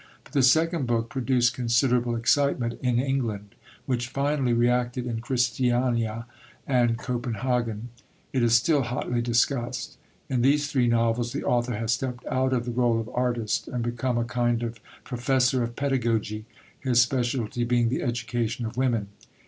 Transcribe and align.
But 0.23 0.33
the 0.33 0.41
second 0.41 0.87
book 0.87 1.09
produced 1.09 1.53
considerable 1.53 2.15
excitement 2.15 2.79
in 2.81 2.97
England, 2.97 3.53
which 3.85 4.07
finally 4.07 4.51
reacted 4.51 5.05
in 5.05 5.21
Christiania 5.21 6.25
and 6.65 6.97
Copenhagen; 6.97 7.89
it 8.33 8.41
is 8.41 8.55
still 8.55 8.81
hotly 8.81 9.21
discussed. 9.21 9.99
In 10.27 10.41
these 10.41 10.71
three 10.71 10.87
novels 10.87 11.33
the 11.33 11.43
author 11.43 11.75
has 11.75 11.91
stepped 11.93 12.25
out 12.25 12.51
of 12.51 12.65
the 12.65 12.71
rôle 12.71 12.99
of 12.99 13.09
artist 13.13 13.67
and 13.67 13.83
become 13.83 14.17
a 14.17 14.25
kind 14.25 14.63
of 14.63 14.79
professor 15.03 15.61
of 15.61 15.75
pedagogy, 15.75 16.45
his 16.79 16.99
speciality 16.99 17.63
being 17.63 17.89
the 17.89 18.01
education 18.01 18.65
of 18.65 18.77
women. 18.77 19.09